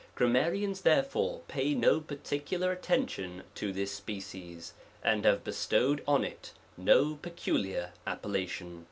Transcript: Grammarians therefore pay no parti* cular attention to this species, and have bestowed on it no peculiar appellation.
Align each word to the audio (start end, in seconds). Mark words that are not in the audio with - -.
Grammarians 0.15 0.81
therefore 0.81 1.41
pay 1.47 1.75
no 1.75 1.99
parti* 2.01 2.39
cular 2.39 2.73
attention 2.73 3.43
to 3.53 3.71
this 3.71 3.91
species, 3.91 4.73
and 5.03 5.25
have 5.25 5.43
bestowed 5.43 6.01
on 6.07 6.23
it 6.23 6.53
no 6.75 7.17
peculiar 7.21 7.93
appellation. 8.07 8.79